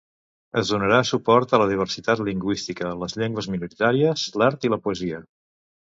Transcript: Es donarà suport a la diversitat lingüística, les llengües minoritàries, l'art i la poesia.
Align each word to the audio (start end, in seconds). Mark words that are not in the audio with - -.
Es 0.59 0.69
donarà 0.75 1.01
suport 1.09 1.51
a 1.51 1.59
la 1.63 1.67
diversitat 1.73 2.23
lingüística, 2.29 2.95
les 3.03 3.15
llengües 3.23 3.51
minoritàries, 3.57 4.25
l'art 4.43 4.67
i 4.69 4.73
la 4.77 4.81
poesia. 4.89 5.21